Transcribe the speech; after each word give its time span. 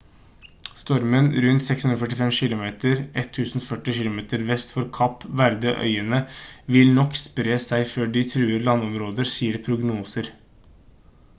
stormen 0.77 1.27
rundt 1.41 1.63
645 1.65 2.37
kilometer 2.43 2.95
1040 3.23 3.95
kilometer 3.97 4.45
vest 4.47 4.73
for 4.77 4.87
kapp 4.99 5.25
verde-øyene 5.41 6.21
vil 6.77 6.89
nok 6.97 7.21
spre 7.25 7.57
seg 7.67 7.85
før 7.91 8.09
de 8.17 8.23
truer 8.33 8.65
landområder 8.71 9.31
sier 9.35 9.61
prognoser 9.69 10.31